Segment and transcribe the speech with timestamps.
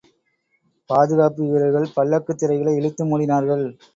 [0.89, 3.65] பாதுகாப்பு வீரர்கள் பல்லக்குத் திரைகளை இழுத்து மூடினார்கள்.